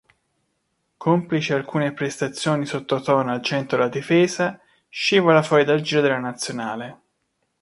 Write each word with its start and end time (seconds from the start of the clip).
Complici 0.97 1.53
alcune 1.53 1.91
prestazioni 1.93 2.65
sottotono 2.65 3.29
al 3.31 3.43
centro 3.43 3.77
della 3.77 3.87
difesa, 3.89 4.59
scivola 4.89 5.43
fuori 5.43 5.63
dal 5.63 5.81
giro 5.81 6.01
della 6.01 6.17
nazionale. 6.17 7.01